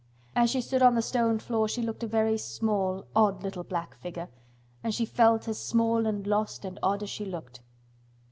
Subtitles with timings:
[0.35, 3.93] As she stood on the stone floor she looked a very small, odd little black
[3.99, 4.29] figure,
[4.83, 7.59] and she felt as small and lost and odd as she looked.